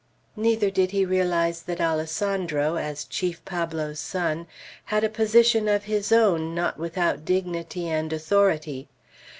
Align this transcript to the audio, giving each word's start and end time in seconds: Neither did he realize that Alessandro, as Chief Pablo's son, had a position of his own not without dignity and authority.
Neither 0.35 0.71
did 0.71 0.89
he 0.89 1.05
realize 1.05 1.61
that 1.61 1.79
Alessandro, 1.79 2.75
as 2.75 3.05
Chief 3.05 3.45
Pablo's 3.45 3.99
son, 3.99 4.47
had 4.85 5.03
a 5.03 5.09
position 5.09 5.67
of 5.67 5.83
his 5.83 6.11
own 6.11 6.55
not 6.55 6.79
without 6.79 7.23
dignity 7.23 7.87
and 7.87 8.11
authority. 8.11 8.89